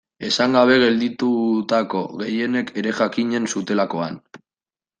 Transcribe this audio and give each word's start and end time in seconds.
Esan 0.27 0.55
gabe 0.57 0.77
gelditutako 0.83 2.01
gehienek 2.23 2.73
ere 2.83 2.97
jakinen 3.03 3.49
zutelakoan. 3.53 4.21